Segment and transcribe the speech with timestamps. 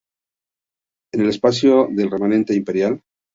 [1.13, 3.03] En el espacio del Remanente Imperial.